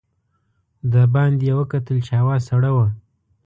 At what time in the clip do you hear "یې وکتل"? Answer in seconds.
1.49-1.97